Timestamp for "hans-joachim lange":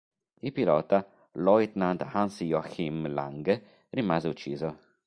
2.15-3.61